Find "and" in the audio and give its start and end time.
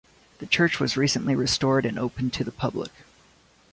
1.85-1.99